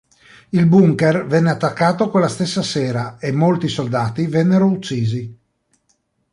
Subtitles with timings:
[0.49, 5.37] Il bunker venne attaccato quella stessa sera e molti soldati vennero uccisi.